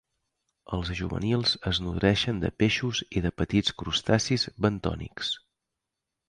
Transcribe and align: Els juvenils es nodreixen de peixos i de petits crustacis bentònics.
Els 0.77 0.87
juvenils 0.99 1.51
es 1.71 1.79
nodreixen 1.87 2.39
de 2.45 2.51
peixos 2.63 3.03
i 3.21 3.23
de 3.27 3.33
petits 3.43 3.77
crustacis 3.83 4.49
bentònics. 4.67 5.33